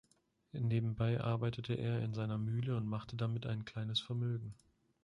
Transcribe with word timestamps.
Nebenbei 0.53 1.19
arbeitete 1.21 1.75
er 1.75 2.01
in 2.01 2.15
seiner 2.15 2.39
Mühle 2.39 2.75
und 2.75 2.87
machte 2.87 3.15
damit 3.17 3.45
ein 3.45 3.65
kleines 3.65 3.99
Vermögen. 3.99 4.55